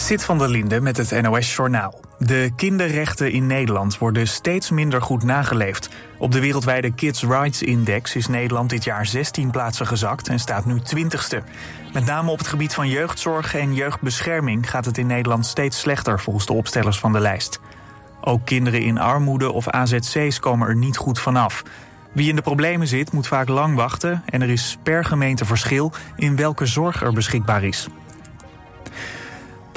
Zit 0.00 0.24
van 0.24 0.38
der 0.38 0.48
Linde 0.48 0.80
met 0.80 0.96
het 0.96 1.22
NOS-journaal. 1.22 2.00
De 2.18 2.50
kinderrechten 2.56 3.32
in 3.32 3.46
Nederland 3.46 3.98
worden 3.98 4.28
steeds 4.28 4.70
minder 4.70 5.02
goed 5.02 5.22
nageleefd. 5.22 5.88
Op 6.18 6.32
de 6.32 6.40
wereldwijde 6.40 6.92
Kids 6.92 7.22
Rights 7.22 7.62
Index 7.62 8.16
is 8.16 8.26
Nederland 8.26 8.70
dit 8.70 8.84
jaar 8.84 9.06
16 9.06 9.50
plaatsen 9.50 9.86
gezakt 9.86 10.28
en 10.28 10.38
staat 10.38 10.64
nu 10.64 10.80
20ste. 10.96 11.44
Met 11.92 12.04
name 12.04 12.30
op 12.30 12.38
het 12.38 12.46
gebied 12.46 12.74
van 12.74 12.88
jeugdzorg 12.88 13.54
en 13.54 13.74
jeugdbescherming 13.74 14.70
gaat 14.70 14.84
het 14.84 14.98
in 14.98 15.06
Nederland 15.06 15.46
steeds 15.46 15.78
slechter 15.78 16.20
volgens 16.20 16.46
de 16.46 16.52
opstellers 16.52 16.98
van 16.98 17.12
de 17.12 17.20
lijst. 17.20 17.60
Ook 18.20 18.44
kinderen 18.44 18.82
in 18.82 18.98
armoede 18.98 19.52
of 19.52 19.68
AZC's 19.68 20.38
komen 20.38 20.68
er 20.68 20.76
niet 20.76 20.96
goed 20.96 21.18
vanaf. 21.18 21.62
Wie 22.12 22.28
in 22.28 22.36
de 22.36 22.42
problemen 22.42 22.86
zit, 22.86 23.12
moet 23.12 23.26
vaak 23.26 23.48
lang 23.48 23.74
wachten 23.74 24.22
en 24.26 24.42
er 24.42 24.50
is 24.50 24.78
per 24.82 25.04
gemeente 25.04 25.44
verschil 25.44 25.92
in 26.16 26.36
welke 26.36 26.66
zorg 26.66 27.02
er 27.02 27.12
beschikbaar 27.12 27.64
is. 27.64 27.88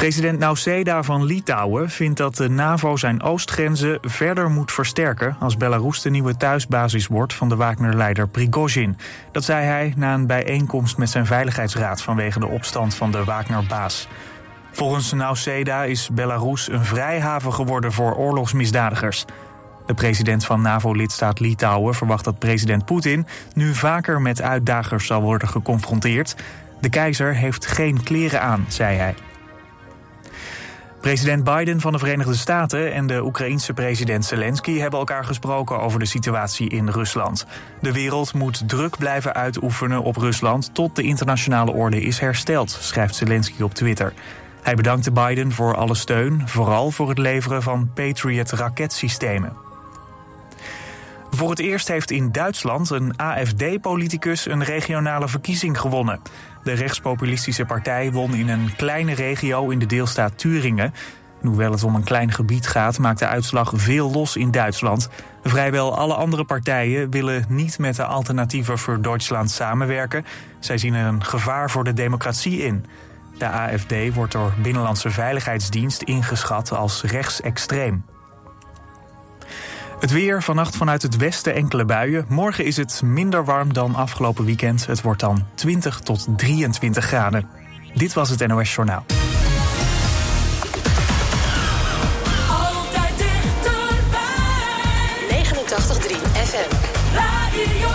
President 0.03 0.39
Nauseda 0.39 1.03
van 1.03 1.23
Litouwen 1.23 1.89
vindt 1.89 2.17
dat 2.17 2.35
de 2.35 2.49
NAVO 2.49 2.95
zijn 2.95 3.21
oostgrenzen 3.21 3.97
verder 4.01 4.49
moet 4.49 4.71
versterken 4.71 5.35
als 5.39 5.57
Belarus 5.57 6.01
de 6.01 6.09
nieuwe 6.09 6.37
thuisbasis 6.37 7.07
wordt 7.07 7.33
van 7.33 7.49
de 7.49 7.55
Wagner-leider 7.55 8.27
Prigozhin. 8.27 8.97
Dat 9.31 9.43
zei 9.43 9.65
hij 9.65 9.93
na 9.97 10.13
een 10.13 10.27
bijeenkomst 10.27 10.97
met 10.97 11.09
zijn 11.09 11.25
veiligheidsraad 11.25 12.01
vanwege 12.01 12.39
de 12.39 12.47
opstand 12.47 12.95
van 12.95 13.11
de 13.11 13.23
Wagner-baas. 13.23 14.07
Volgens 14.71 15.13
Nauseda 15.13 15.83
is 15.83 16.09
Belarus 16.11 16.69
een 16.69 16.85
vrijhaven 16.85 17.53
geworden 17.53 17.91
voor 17.91 18.15
oorlogsmisdadigers. 18.15 19.25
De 19.85 19.93
president 19.93 20.45
van 20.45 20.61
NAVO-lidstaat 20.61 21.39
Litouwen 21.39 21.95
verwacht 21.95 22.25
dat 22.25 22.39
president 22.39 22.85
Poetin 22.85 23.27
nu 23.53 23.73
vaker 23.73 24.21
met 24.21 24.41
uitdagers 24.41 25.05
zal 25.05 25.21
worden 25.21 25.47
geconfronteerd. 25.47 26.35
De 26.81 26.89
keizer 26.89 27.35
heeft 27.35 27.65
geen 27.65 28.03
kleren 28.03 28.41
aan, 28.41 28.65
zei 28.67 28.97
hij. 28.97 29.15
President 31.03 31.43
Biden 31.43 31.79
van 31.79 31.91
de 31.91 31.99
Verenigde 31.99 32.35
Staten 32.35 32.93
en 32.93 33.07
de 33.07 33.23
Oekraïense 33.23 33.73
president 33.73 34.25
Zelensky 34.25 34.77
hebben 34.77 34.99
elkaar 34.99 35.25
gesproken 35.25 35.79
over 35.79 35.99
de 35.99 36.05
situatie 36.05 36.69
in 36.69 36.89
Rusland. 36.89 37.45
De 37.81 37.91
wereld 37.91 38.33
moet 38.33 38.69
druk 38.69 38.97
blijven 38.97 39.33
uitoefenen 39.33 40.03
op 40.03 40.15
Rusland 40.15 40.73
tot 40.73 40.95
de 40.95 41.03
internationale 41.03 41.71
orde 41.71 42.01
is 42.01 42.19
hersteld, 42.19 42.77
schrijft 42.81 43.15
Zelensky 43.15 43.61
op 43.61 43.73
Twitter. 43.73 44.13
Hij 44.61 44.75
bedankte 44.75 45.11
Biden 45.11 45.51
voor 45.51 45.75
alle 45.75 45.95
steun, 45.95 46.41
vooral 46.45 46.91
voor 46.91 47.09
het 47.09 47.17
leveren 47.17 47.63
van 47.63 47.89
Patriot 47.93 48.51
raketsystemen. 48.51 49.53
Voor 51.35 51.49
het 51.49 51.59
eerst 51.59 51.87
heeft 51.87 52.11
in 52.11 52.31
Duitsland 52.31 52.89
een 52.89 53.17
AFD-politicus 53.17 54.45
een 54.45 54.63
regionale 54.63 55.27
verkiezing 55.27 55.79
gewonnen. 55.79 56.19
De 56.63 56.73
rechtspopulistische 56.73 57.65
partij 57.65 58.11
won 58.11 58.33
in 58.33 58.49
een 58.49 58.75
kleine 58.75 59.13
regio 59.13 59.69
in 59.69 59.79
de 59.79 59.85
deelstaat 59.85 60.37
Turingen. 60.37 60.93
hoewel 61.41 61.71
het 61.71 61.83
om 61.83 61.95
een 61.95 62.03
klein 62.03 62.31
gebied 62.31 62.67
gaat, 62.67 62.99
maakt 62.99 63.19
de 63.19 63.27
uitslag 63.27 63.71
veel 63.75 64.11
los 64.11 64.35
in 64.35 64.51
Duitsland. 64.51 65.09
Vrijwel 65.43 65.97
alle 65.97 66.13
andere 66.13 66.43
partijen 66.43 67.09
willen 67.09 67.45
niet 67.47 67.79
met 67.79 67.95
de 67.95 68.05
alternatieven 68.05 68.77
voor 68.77 69.01
Duitsland 69.01 69.51
samenwerken. 69.51 70.25
Zij 70.59 70.77
zien 70.77 70.93
er 70.93 71.05
een 71.05 71.23
gevaar 71.23 71.69
voor 71.69 71.83
de 71.83 71.93
democratie 71.93 72.63
in. 72.63 72.85
De 73.37 73.47
AFD 73.47 74.13
wordt 74.13 74.31
door 74.31 74.53
Binnenlandse 74.61 75.09
Veiligheidsdienst 75.09 76.01
ingeschat 76.01 76.71
als 76.71 77.03
rechtsextreem. 77.03 78.03
Het 80.03 80.11
weer 80.11 80.43
vannacht 80.43 80.77
vanuit 80.77 81.01
het 81.01 81.17
westen 81.17 81.53
enkele 81.53 81.85
buien. 81.85 82.25
Morgen 82.29 82.65
is 82.65 82.77
het 82.77 83.01
minder 83.03 83.45
warm 83.45 83.73
dan 83.73 83.95
afgelopen 83.95 84.45
weekend. 84.45 84.85
Het 84.85 85.01
wordt 85.01 85.19
dan 85.19 85.45
20 85.53 85.99
tot 85.99 86.27
23 86.37 87.05
graden. 87.05 87.47
Dit 87.93 88.13
was 88.13 88.29
het 88.29 88.47
NOS 88.47 88.75
Journaal. 88.75 89.05
Altijd 92.49 93.17
dichterbij. 93.17 94.23
89.3 95.29 96.15
FM. 96.33 96.75
Radio 97.15 97.93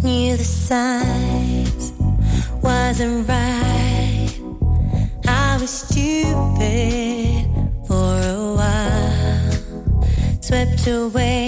knew 0.00 0.36
the 0.36 0.44
signs 0.44 1.07
wasn't 2.98 3.28
right. 3.28 4.28
I 5.24 5.56
was 5.60 5.70
stupid 5.70 7.46
for 7.86 7.94
a 7.94 8.54
while, 8.58 10.40
swept 10.40 10.84
away 10.88 11.47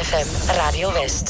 FM 0.00 0.56
Radio 0.56 0.88
West. 0.94 1.29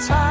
Tide. 0.00 0.21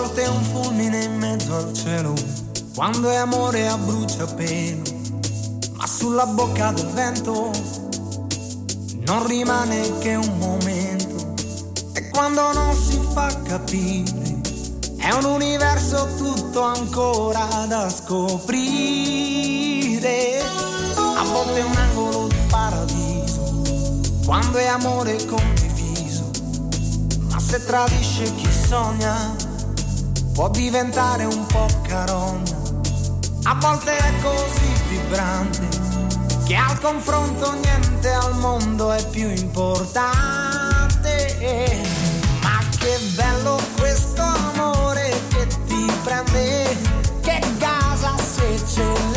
Volte 0.00 0.22
è 0.22 0.28
un 0.28 0.42
fulmine 0.42 1.04
in 1.04 1.18
mezzo 1.18 1.54
al 1.54 1.74
cielo, 1.74 2.14
quando 2.74 3.10
è 3.10 3.16
amore 3.16 3.68
a 3.68 3.76
bruciapelo, 3.76 4.82
ma 5.72 5.86
sulla 5.86 6.24
bocca 6.24 6.72
del 6.72 6.86
vento 6.86 7.50
non 9.04 9.26
rimane 9.26 9.98
che 9.98 10.14
un 10.14 10.38
momento. 10.38 11.34
E 11.92 12.08
quando 12.08 12.50
non 12.54 12.74
si 12.74 12.98
fa 13.12 13.26
capire, 13.42 14.40
è 14.96 15.12
un 15.12 15.24
universo 15.24 16.08
tutto 16.16 16.62
ancora 16.62 17.66
da 17.68 17.90
scoprire. 17.90 18.48
A 21.16 21.24
volte 21.24 21.60
è 21.60 21.62
un 21.62 21.76
angolo 21.76 22.26
di 22.26 22.36
paradiso, 22.48 23.60
quando 24.24 24.56
è 24.56 24.66
amore 24.66 25.22
condiviso, 25.26 26.30
ma 27.28 27.38
se 27.38 27.62
tradisce 27.66 28.34
chi 28.34 28.48
sogna 28.50 29.48
può 30.40 30.48
diventare 30.48 31.26
un 31.26 31.44
po' 31.48 31.66
carogna. 31.86 32.56
A 33.42 33.54
volte 33.60 33.94
è 33.94 34.12
così 34.22 34.72
vibrante 34.88 35.68
che 36.46 36.54
al 36.54 36.80
confronto 36.80 37.52
niente 37.52 38.10
al 38.10 38.34
mondo 38.36 38.90
è 38.90 39.06
più 39.08 39.28
importante. 39.28 40.16
Ma 42.40 42.58
che 42.78 42.98
bello 43.14 43.60
questo 43.76 44.22
amore 44.22 45.12
che 45.28 45.46
ti 45.66 45.92
prende, 46.04 46.74
che 47.20 47.38
casa 47.58 48.14
se 48.16 48.62
ce 48.66 48.82
l'hai, 48.82 49.09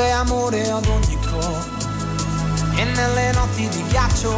è 0.00 0.10
amore 0.10 0.70
ad 0.70 0.86
ogni 0.86 1.18
costo. 1.20 1.88
E 2.76 2.84
nelle 2.84 3.32
notti 3.32 3.68
di 3.68 3.82
ghiaccio 3.88 4.32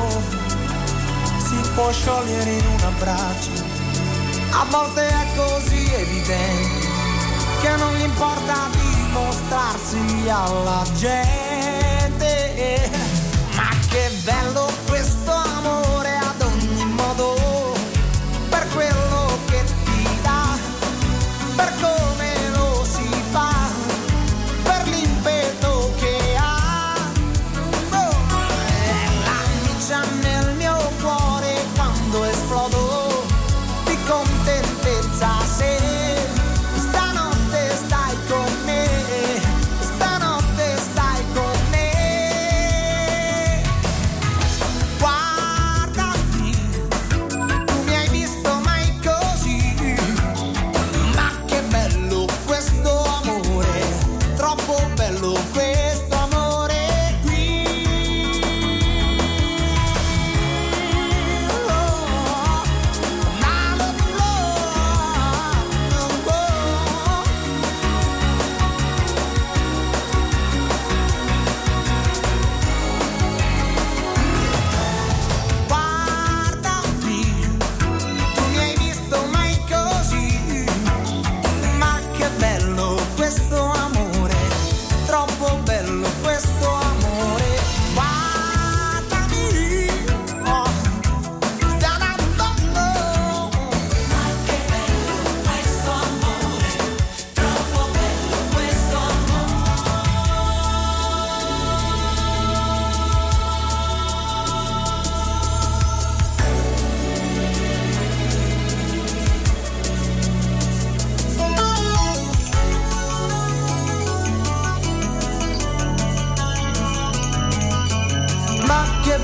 si 1.38 1.56
può 1.74 1.90
sciogliere 1.90 2.50
in 2.50 2.64
un 2.64 2.80
abbraccio. 2.80 3.50
A 4.52 4.64
volte 4.70 5.06
è 5.06 5.26
così 5.36 5.92
evidente 5.94 6.88
che 7.60 7.76
non 7.76 7.94
gli 7.94 8.02
importa 8.02 8.68
dimostrarsi 8.72 10.28
alla 10.28 10.82
gente. 10.94 12.90
Ma 13.54 13.68
che 13.88 14.10
bello 14.24 14.70
questo 14.86 15.30
amore 15.30 15.49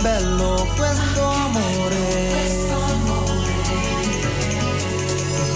bello 0.07 0.69
questo 0.77 1.21
amore. 1.21 1.97
Questo 2.31 2.75
amore. 2.75 3.45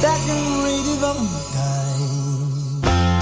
That 0.00 0.20
you 0.26 0.64
read 0.64 0.86
even 0.86 1.49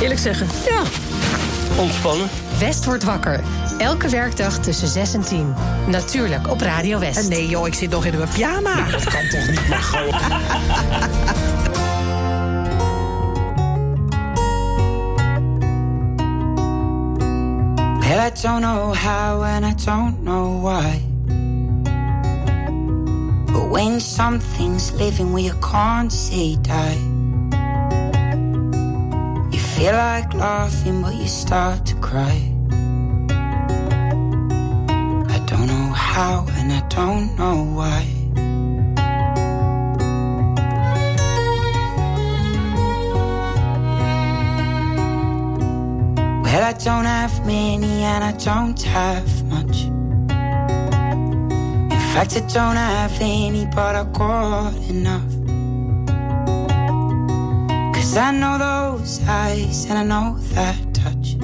eerlijk 0.00 0.20
zeggen, 0.20 0.46
ja. 0.66 0.82
Ontspannen. 1.76 2.28
West 2.58 2.84
wordt 2.84 3.04
wakker. 3.04 3.40
Elke 3.78 4.08
werkdag 4.08 4.58
tussen 4.58 4.88
6 4.88 5.14
en 5.14 5.20
10. 5.22 5.54
Natuurlijk 5.86 6.48
op 6.48 6.60
Radio 6.60 6.98
West. 6.98 7.28
nee 7.28 7.48
joh, 7.48 7.66
ik 7.66 7.74
zit 7.74 7.90
nog 7.90 8.04
in 8.04 8.16
mijn 8.16 8.28
pyjama. 8.28 8.74
Nou, 8.74 8.90
dat 8.90 9.04
kan 9.04 9.28
toch 9.28 9.46
niet, 9.48 9.68
maar 9.68 9.78
gewoon. 9.78 10.20
Well, 18.00 18.18
I 18.18 18.30
don't 18.42 18.60
know 18.62 18.92
how 18.92 19.42
and 19.42 19.64
I 19.64 19.74
don't 19.84 20.24
know 20.24 20.60
why. 20.62 21.00
But 23.52 23.70
when 23.70 24.00
something's 24.00 24.92
living 24.92 25.32
where 25.32 25.44
you 25.44 25.54
can't 25.60 26.12
say 26.12 26.56
die, 26.60 26.98
feel 29.80 29.94
like 29.94 30.34
laughing, 30.34 31.00
but 31.00 31.14
you 31.14 31.26
start 31.26 31.86
to 31.86 31.94
cry. 31.96 32.36
I 35.34 35.38
don't 35.46 35.66
know 35.72 35.88
how 36.10 36.46
and 36.58 36.70
I 36.70 36.82
don't 36.88 37.26
know 37.38 37.64
why. 37.78 38.02
Well, 46.42 46.62
I 46.62 46.74
don't 46.74 47.06
have 47.06 47.46
many 47.46 48.02
and 48.12 48.22
I 48.22 48.32
don't 48.32 48.82
have 48.82 49.44
much. 49.44 49.84
In 51.94 52.00
fact, 52.12 52.36
I 52.36 52.40
don't 52.54 52.76
have 52.76 53.16
any, 53.18 53.64
but 53.64 53.94
I 53.96 54.04
got 54.12 54.74
enough. 54.90 55.29
Cause 58.10 58.18
I 58.18 58.32
know 58.32 58.58
those 58.58 59.20
eyes 59.28 59.84
and 59.84 59.96
I 59.96 60.02
know 60.02 60.36
that 60.54 60.76
touch. 60.92 61.36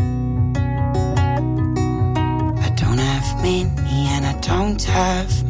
I 2.60 2.70
don't 2.74 2.98
have 2.98 3.40
many 3.40 4.08
and 4.08 4.26
I 4.26 4.32
don't 4.40 4.82
have 4.82 5.45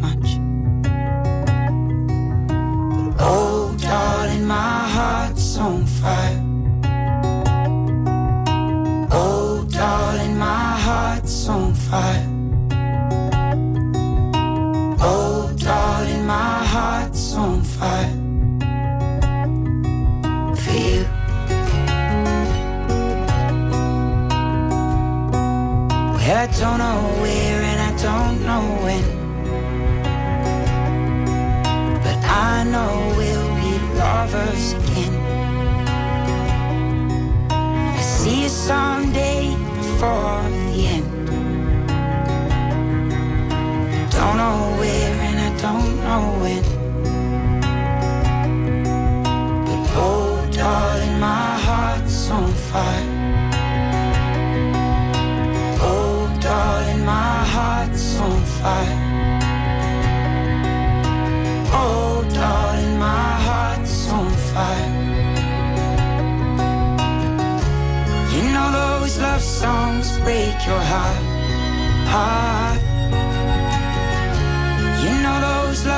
before 39.99 40.36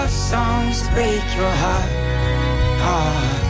love 0.09 0.17
songs 0.17 0.89
break 0.89 1.23
your 1.37 1.55
heart, 1.63 1.91
heart. 2.81 3.43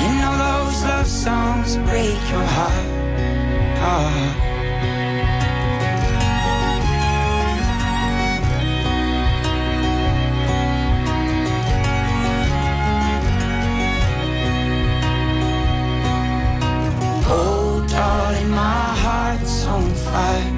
You 0.00 0.08
know 0.20 0.34
those 0.44 0.84
love 0.84 1.06
songs 1.06 1.76
break 1.88 2.20
your 2.30 2.46
heart, 2.56 2.88
heart. 3.80 4.36
Oh, 17.28 17.86
darling, 17.88 18.50
my 18.50 18.84
heart's 19.04 19.66
on 19.66 19.90
fire. 19.94 20.52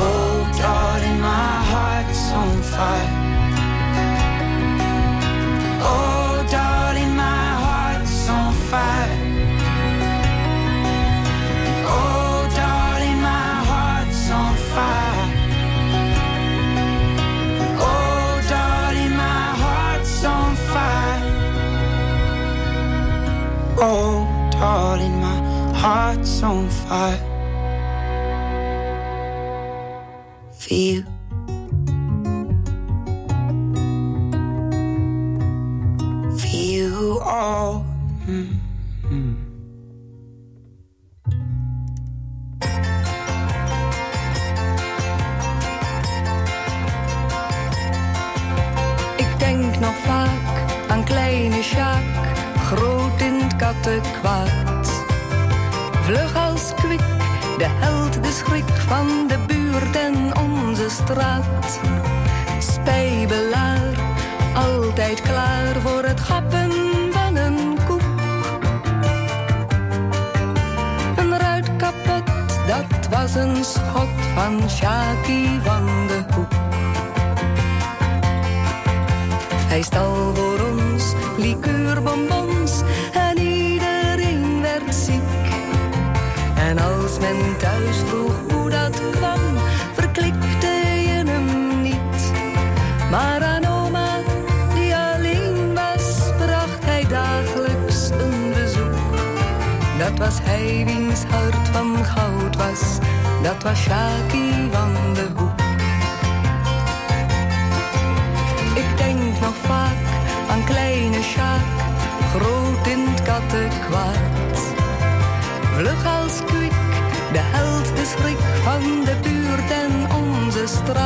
Oh, 0.00 0.48
darling, 0.58 0.97
on 2.32 2.62
fire. 2.62 3.10
Oh, 5.80 6.46
darling, 6.50 7.16
my 7.16 7.46
heart's 7.64 8.28
on 8.28 8.52
fire. 8.70 9.16
Oh, 11.86 12.48
darling, 12.54 13.20
my 13.22 13.64
heart's 13.70 14.30
on 14.30 14.54
fire. 14.72 15.26
Oh, 17.80 18.40
darling, 18.48 19.14
my 19.16 19.44
heart's 19.62 20.24
on 20.24 20.56
fire. 20.72 21.22
Oh, 23.80 24.26
darling, 24.52 25.20
my 25.20 25.38
heart's 25.74 26.42
on 26.42 26.68
fire. 26.68 27.20
For 30.52 30.74
you. 30.74 31.17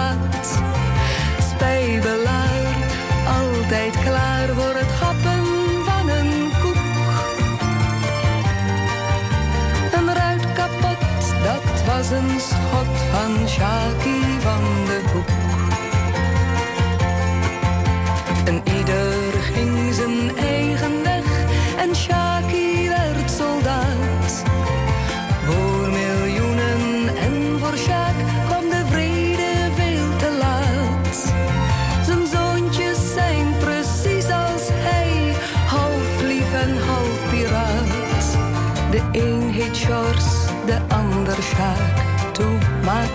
Onze 0.02 0.81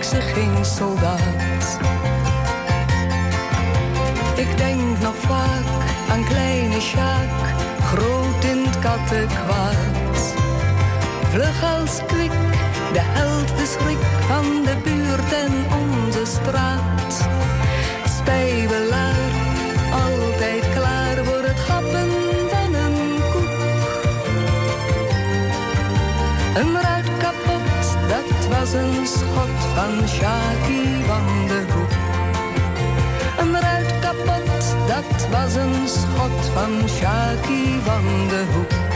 ze 0.08 0.58
soldaat. 0.62 1.78
Ik 4.36 4.56
denk 4.56 4.98
nog 5.00 5.14
vaak 5.16 5.66
aan 6.10 6.24
kleine 6.24 6.80
Sjaak, 6.80 7.28
groot 7.82 8.44
in 8.44 8.64
het 8.64 8.78
kattenkwaad. 8.78 10.34
Vlug 11.30 11.62
als 11.62 12.00
kwik, 12.06 12.30
de 12.92 13.00
held, 13.00 13.48
de 13.48 13.66
schrik 13.66 13.98
van 14.28 14.44
de 14.64 14.76
buurt 14.84 15.32
en 15.32 15.52
onze 15.80 16.24
straat. 16.26 17.28
Spijbelaar, 18.18 19.32
altijd 19.90 20.64
klaar 20.74 21.24
voor 21.24 21.42
het 21.42 21.60
happen 21.68 22.10
van 22.50 22.74
een 22.74 23.20
koek. 23.32 23.58
Een 26.54 26.82
ruit 26.82 27.08
kapot, 27.18 27.96
dat 28.08 28.58
was 28.58 28.72
een 28.72 29.06
schot 29.06 29.47
van 29.78 30.08
Shaki 30.08 31.04
van 31.06 31.46
de 31.46 31.64
Hoek. 31.72 31.90
Een 33.38 33.60
ruit 33.60 33.98
kapot, 34.00 34.76
dat 34.86 35.28
was 35.30 35.54
een 35.54 35.88
schot 35.88 36.46
van 36.54 36.88
Shaki 36.88 37.80
van 37.84 38.28
de 38.28 38.44
Hoek. 38.52 38.87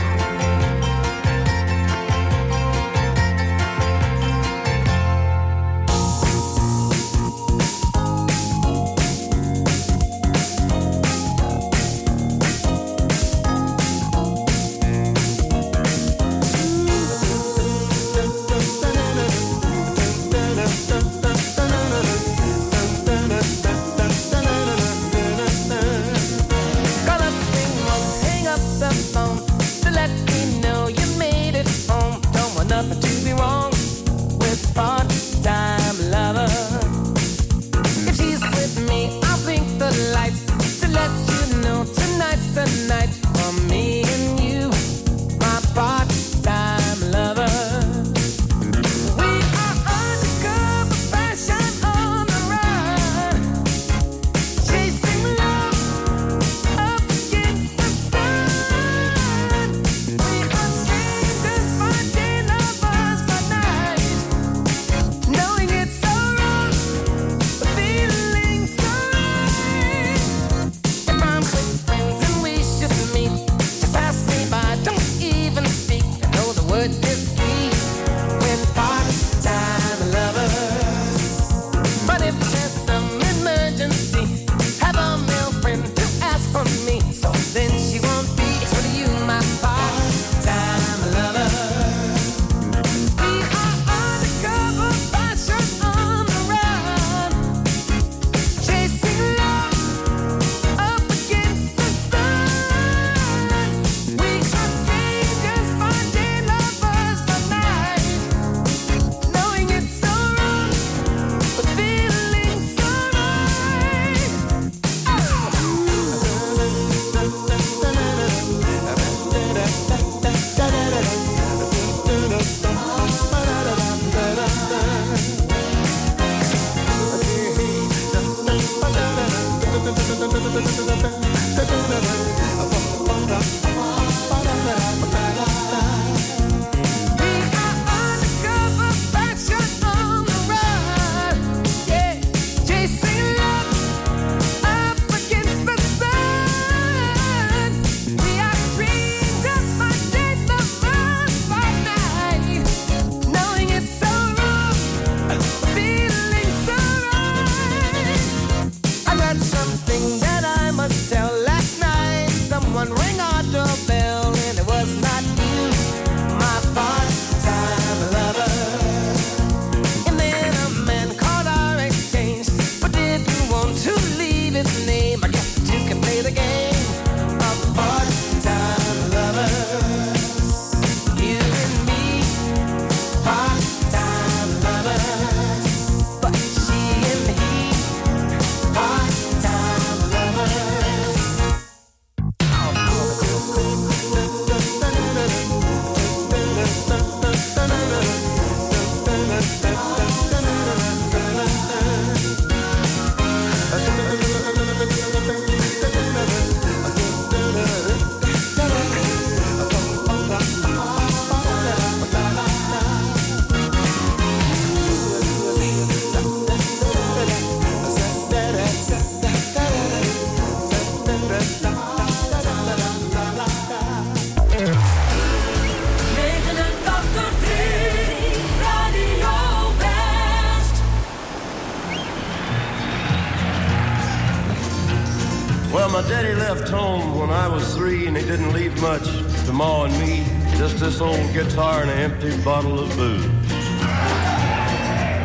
Empty 242.23 242.43
bottle 242.43 242.79
of 242.79 242.89
booze. 242.95 243.25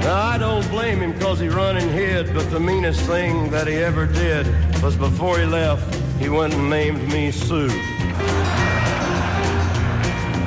Now, 0.03 0.23
I 0.23 0.37
don't 0.39 0.69
blame 0.71 1.01
him 1.01 1.13
because 1.13 1.39
he 1.39 1.49
run 1.49 1.77
and 1.77 1.91
hid, 1.91 2.33
but 2.35 2.51
the 2.51 2.61
meanest 2.61 3.01
thing 3.03 3.51
that 3.51 3.67
he 3.67 3.75
ever 3.75 4.07
did 4.07 4.47
was 4.83 4.97
before 4.97 5.39
he 5.39 5.45
left, 5.45 5.95
he 6.19 6.29
went 6.29 6.55
and 6.55 6.71
named 6.71 7.03
me 7.13 7.31
Sue. 7.31 7.69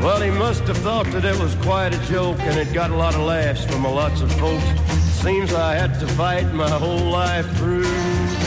Well, 0.01 0.19
he 0.21 0.31
must 0.31 0.63
have 0.63 0.77
thought 0.77 1.05
that 1.07 1.25
it 1.25 1.39
was 1.39 1.53
quite 1.55 1.93
a 1.93 2.05
joke, 2.07 2.39
and 2.39 2.57
it 2.57 2.73
got 2.73 2.89
a 2.89 2.95
lot 2.95 3.13
of 3.13 3.21
laughs 3.21 3.65
from 3.65 3.85
a 3.85 3.91
lots 3.91 4.21
of 4.21 4.31
folks. 4.33 4.65
Seems 5.21 5.53
I 5.53 5.75
had 5.75 5.99
to 5.99 6.07
fight 6.07 6.51
my 6.53 6.69
whole 6.69 7.09
life 7.11 7.49
through. 7.57 8.40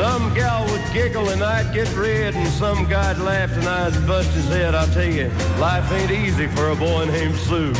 Some 0.00 0.32
gal 0.32 0.64
would 0.70 0.82
giggle 0.94 1.28
and 1.28 1.42
I'd 1.42 1.74
get 1.74 1.94
red, 1.94 2.34
and 2.34 2.48
some 2.48 2.88
guy'd 2.88 3.18
laugh 3.18 3.52
and 3.52 3.68
I'd 3.68 4.06
bust 4.06 4.30
his 4.30 4.48
head. 4.48 4.74
I'll 4.74 4.86
tell 4.94 5.04
you, 5.04 5.28
life 5.58 5.92
ain't 5.92 6.10
easy 6.10 6.46
for 6.46 6.70
a 6.70 6.74
boy 6.74 7.04
named 7.04 7.36
Sue. 7.36 7.74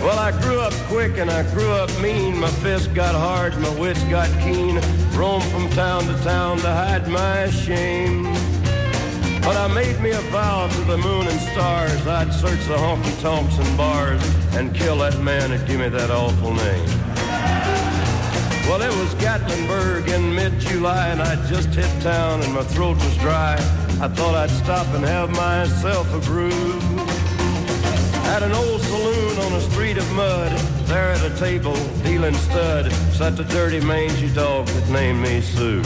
Well, 0.00 0.18
I 0.18 0.32
grew 0.40 0.60
up 0.60 0.72
quick 0.88 1.18
and 1.18 1.30
I 1.30 1.42
grew 1.52 1.72
up 1.72 1.90
mean. 2.00 2.40
My 2.40 2.48
fists 2.48 2.86
got 2.86 3.14
hard, 3.14 3.54
my 3.58 3.68
wits 3.78 4.02
got 4.04 4.30
keen. 4.40 4.80
Roamed 5.12 5.44
from 5.52 5.68
town 5.72 6.04
to 6.04 6.16
town 6.24 6.56
to 6.60 6.68
hide 6.68 7.06
my 7.08 7.50
shame. 7.50 8.22
But 9.42 9.58
I 9.58 9.68
made 9.74 10.00
me 10.00 10.12
a 10.12 10.22
vow 10.32 10.68
to 10.68 10.80
the 10.84 10.96
moon 10.96 11.26
and 11.26 11.40
stars. 11.52 12.06
I'd 12.06 12.32
search 12.32 12.64
the 12.66 12.76
honky 12.76 13.20
tonks 13.20 13.58
and 13.58 13.76
bars 13.76 14.22
and 14.54 14.74
kill 14.74 14.96
that 15.00 15.20
man 15.20 15.50
that 15.50 15.66
give 15.66 15.80
me 15.80 15.90
that 15.90 16.10
awful 16.10 16.54
name. 16.54 17.01
Well, 18.68 18.80
it 18.80 18.94
was 18.96 19.14
Gatlinburg 19.16 20.08
in 20.08 20.34
mid-July, 20.34 21.08
and 21.08 21.20
I 21.20 21.34
just 21.46 21.68
hit 21.70 21.90
town 22.00 22.42
and 22.42 22.54
my 22.54 22.62
throat 22.62 22.96
was 22.96 23.16
dry. 23.18 23.54
I 24.00 24.08
thought 24.08 24.34
I'd 24.34 24.50
stop 24.50 24.86
and 24.94 25.04
have 25.04 25.30
myself 25.30 26.12
a 26.14 26.20
brew. 26.20 26.78
At 28.32 28.42
an 28.42 28.52
old 28.52 28.80
saloon 28.80 29.38
on 29.38 29.52
a 29.52 29.60
street 29.60 29.98
of 29.98 30.10
mud, 30.12 30.52
there 30.86 31.10
at 31.12 31.22
a 31.22 31.36
table, 31.38 31.76
dealing 32.02 32.34
stud, 32.34 32.90
sat 33.12 33.36
the 33.36 33.44
dirty 33.44 33.80
mangy 33.80 34.32
dog 34.32 34.66
that 34.66 34.88
named 34.88 35.20
me 35.20 35.40
Sue. 35.40 35.82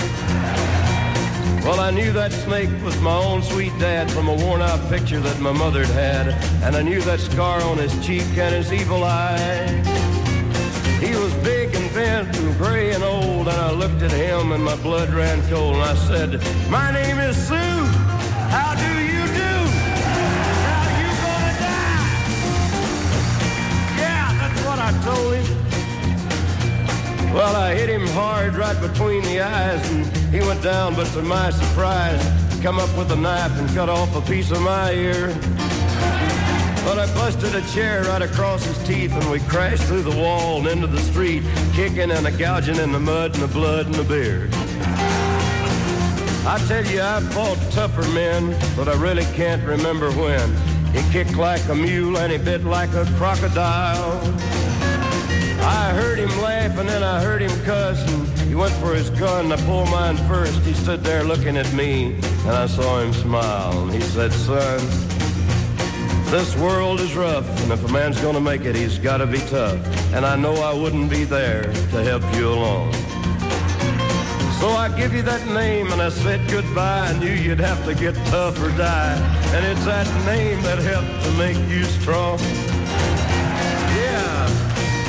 Well, 1.67 1.81
I 1.81 1.91
knew 1.91 2.13
that 2.13 2.33
snake 2.33 2.71
was 2.85 3.01
my 3.01 3.17
own 3.17 3.43
sweet 3.43 3.77
dad 3.81 4.11
from 4.11 4.29
a 4.29 4.35
worn-out 4.35 4.89
picture 4.89 5.19
that 5.19 5.41
my 5.41 5.51
mother'd 5.51 5.89
had, 5.89 6.29
and 6.63 6.77
I 6.77 6.83
knew 6.83 7.01
that 7.03 7.21
scar 7.21 7.61
on 7.63 7.79
his 7.79 7.93
cheek 8.07 8.29
and 8.37 8.55
his 8.55 8.73
evil 8.73 9.03
eye. 9.03 10.16
He 11.01 11.15
was 11.15 11.33
big 11.45 11.75
and 11.75 11.93
bent 11.95 12.37
and 12.39 12.57
gray 12.59 12.93
and 12.93 13.03
old, 13.05 13.49
and 13.49 13.57
I 13.57 13.71
looked 13.71 14.03
at 14.03 14.11
him 14.11 14.53
and 14.53 14.65
my 14.65 14.77
blood 14.77 15.13
ran 15.13 15.43
cold, 15.49 15.75
and 15.77 15.85
I 15.85 15.95
said, 15.95 16.41
"My 16.71 16.91
name 16.91 17.19
is 17.19 17.37
Sue. 17.37 17.85
How 18.57 18.75
do 18.75 18.91
you 19.15 19.25
do? 19.43 19.55
Now 20.69 20.85
you 21.01 21.09
gonna 21.25 21.55
die?" 21.61 22.05
Yeah, 23.99 24.27
that's 24.41 24.61
what 24.67 24.79
I 24.79 24.91
told 25.05 25.35
him. 25.35 25.47
Well, 27.35 27.55
I 27.55 27.75
hit 27.75 27.91
him 27.91 28.07
hard 28.09 28.57
right 28.57 28.81
between 28.81 29.23
the 29.23 29.43
eyes, 29.43 29.83
and 29.91 30.07
he 30.35 30.41
went 30.41 30.63
down, 30.63 30.95
but 30.95 31.07
to 31.13 31.23
my 31.23 31.51
surprise, 31.51 32.23
come 32.63 32.79
up 32.79 32.93
with 32.97 33.11
a 33.13 33.17
knife 33.17 33.55
and 33.59 33.69
cut 33.75 33.91
off 33.91 34.17
a 34.17 34.23
piece 34.23 34.51
of 34.51 34.63
my 34.63 34.93
ear. 34.93 35.35
But 36.87 37.01
I 37.01 37.07
busted 37.15 37.53
a 37.57 37.63
chair 37.73 38.05
right 38.05 38.23
across 38.23 38.65
his 38.65 38.79
teeth, 38.87 39.13
and 39.13 39.29
we 39.29 39.41
crashed 39.41 39.83
through 39.83 40.03
the 40.03 40.17
wall 40.17 40.59
and 40.59 40.69
into 40.69 40.87
the 40.87 41.01
street, 41.01 41.43
kicking 41.73 42.13
and 42.13 42.25
a 42.29 42.31
gouging 42.31 42.77
in 42.77 42.93
the 42.93 43.01
mud 43.01 43.35
and 43.35 43.43
the 43.43 43.49
blood 43.49 43.87
and 43.87 43.95
the 43.97 44.05
beer. 44.05 44.49
I 46.47 46.65
tell 46.69 46.87
you, 46.87 47.03
I 47.03 47.19
fought 47.33 47.59
tougher 47.73 48.09
men, 48.15 48.57
but 48.77 48.87
I 48.89 48.95
really 48.95 49.25
can't 49.35 49.65
remember 49.65 50.13
when. 50.13 50.49
He 50.93 51.03
kicked 51.11 51.37
like 51.37 51.69
a 51.69 51.75
mule 51.75 52.19
and 52.19 52.31
he 52.31 52.39
bit 52.39 52.63
like 52.63 52.95
a 52.95 53.05
crocodile. 53.17 54.21
I 55.63 55.91
heard 55.93 56.21
him 56.21 56.41
laugh 56.41 56.79
and 56.79 56.89
then 56.89 57.03
I 57.03 57.21
heard 57.21 57.43
him 57.43 57.65
cuss 57.65 57.99
and 58.13 58.49
he 58.49 58.55
went 58.55 58.73
for 58.75 58.95
his 58.95 59.11
gun. 59.11 59.51
I 59.51 59.57
pulled 59.67 59.91
mine 59.91 60.19
first. 60.29 60.61
He 60.61 60.73
stood 60.73 61.03
there 61.03 61.25
looking 61.25 61.57
at 61.57 61.71
me 61.73 62.15
and 62.15 62.51
I 62.51 62.67
saw 62.67 63.01
him 63.01 63.13
smile 63.13 63.89
he 63.89 64.01
said, 64.01 64.33
son, 64.33 65.16
this 66.31 66.57
world 66.57 67.01
is 67.01 67.15
rough 67.15 67.49
and 67.63 67.73
if 67.73 67.85
a 67.89 67.93
man's 67.93 68.21
gonna 68.21 68.41
make 68.41 68.65
it, 68.65 68.75
he's 68.75 68.99
gotta 68.99 69.27
be 69.27 69.39
tough. 69.39 69.79
And 70.13 70.27
I 70.27 70.37
know 70.37 70.55
I 70.55 70.73
wouldn't 70.75 71.09
be 71.09 71.25
there 71.25 71.63
to 71.63 72.03
help 72.03 72.23
you 72.35 72.49
along. 72.49 72.93
So 74.61 74.71
I 74.71 74.89
give 74.97 75.15
you 75.15 75.23
that 75.23 75.47
name 75.49 75.93
and 75.93 76.01
I 76.01 76.09
said 76.09 76.41
goodbye. 76.51 77.11
I 77.11 77.19
knew 77.19 77.31
you'd 77.31 77.61
have 77.61 77.85
to 77.85 77.95
get 77.95 78.15
tough 78.27 78.61
or 78.61 78.71
die. 78.71 79.15
And 79.55 79.65
it's 79.67 79.85
that 79.85 80.07
name 80.25 80.61
that 80.63 80.79
helped 80.79 81.25
to 81.25 81.31
make 81.33 81.59
you 81.69 81.85
strong. 81.85 82.39
Yeah. 84.01 84.49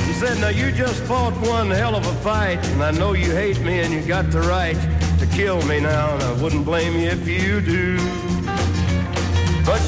He 0.06 0.12
said, 0.12 0.38
now 0.38 0.50
you 0.50 0.70
just 0.70 1.02
fought 1.04 1.32
one 1.48 1.70
hell 1.70 1.96
of 1.96 2.06
a 2.06 2.14
fight. 2.16 2.64
And 2.68 2.82
I 2.82 2.90
know 2.90 3.14
you 3.14 3.32
hate 3.32 3.60
me 3.60 3.80
and 3.80 3.92
you 3.92 4.02
got 4.02 4.30
the 4.30 4.40
right 4.42 4.78
to 5.18 5.26
kill 5.26 5.60
me 5.62 5.80
now. 5.80 6.14
And 6.14 6.22
I 6.22 6.32
wouldn't 6.42 6.64
blame 6.64 6.92
you 6.94 7.08
if 7.08 7.26
you 7.26 7.60
do. 7.62 8.27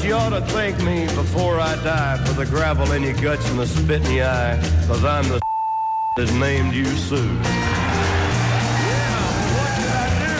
You 0.03 0.15
ought 0.15 0.29
to 0.29 0.41
thank 0.41 0.81
me 0.81 1.05
before 1.13 1.59
I 1.59 1.75
die 1.83 2.17
for 2.25 2.33
the 2.33 2.45
gravel 2.47 2.91
in 2.91 3.03
your 3.03 3.13
guts 3.13 3.47
and 3.51 3.59
the 3.59 3.67
spit 3.67 4.03
in 4.07 4.15
your 4.15 4.25
eye. 4.25 4.59
Cause 4.87 5.05
I'm 5.05 5.27
the 5.29 5.39
that 6.17 6.33
named 6.33 6.73
you 6.73 6.85
Sue. 6.85 7.17
Yeah, 7.17 7.27
what 9.55 9.71
could 9.77 9.93
I 9.93 10.09
do? 10.25 10.37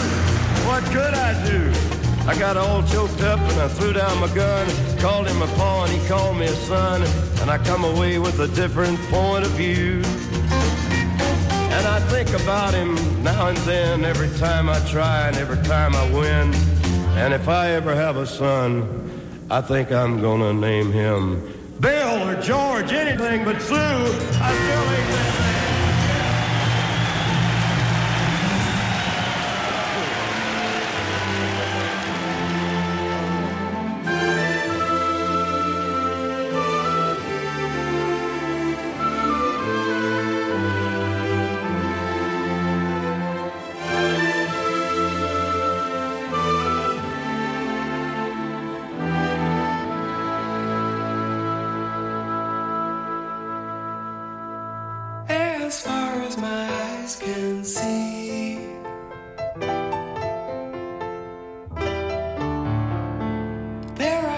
What 0.67 0.83
could 0.85 1.13
I 1.13 1.45
do? 1.45 1.71
I 2.27 2.39
got 2.39 2.57
all 2.57 2.81
choked 2.87 3.21
up 3.21 3.39
and 3.39 3.61
I 3.61 3.67
threw 3.67 3.93
down 3.93 4.19
my 4.19 4.33
gun, 4.33 4.67
called 4.97 5.27
him 5.27 5.43
a 5.43 5.47
paw 5.55 5.85
and 5.85 5.93
he 5.93 6.07
called 6.07 6.37
me 6.37 6.47
a 6.47 6.55
son, 6.55 7.03
and 7.41 7.51
I 7.51 7.59
come 7.59 7.83
away 7.83 8.17
with 8.17 8.39
a 8.39 8.47
different 8.47 8.99
point 9.11 9.45
of 9.45 9.51
view. 9.51 10.01
And 11.77 11.87
I 11.87 11.99
think 12.09 12.29
about 12.41 12.73
him 12.73 12.95
now 13.23 13.47
and 13.47 13.57
then, 13.59 14.05
every 14.05 14.35
time 14.39 14.69
I 14.69 14.79
try 14.89 15.27
and 15.27 15.37
every 15.37 15.63
time 15.67 15.95
I 15.95 16.11
win. 16.11 16.51
And 17.15 17.31
if 17.31 17.47
I 17.47 17.69
ever 17.71 17.93
have 17.93 18.17
a 18.17 18.25
son, 18.25 19.10
I 19.51 19.59
think 19.59 19.91
I'm 19.91 20.21
gonna 20.21 20.53
name 20.53 20.93
him 20.93 21.41
Bill 21.81 22.29
or 22.29 22.41
George, 22.41 22.93
anything 22.93 23.43
but 23.43 23.61
Sue. 23.61 23.75
I 23.75 24.53
still 24.53 24.83
ain't 24.95 25.09
that 25.11 25.51
As 25.51 25.60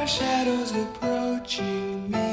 shadows 0.05 0.75
approaching 0.75 2.11
me. 2.11 2.32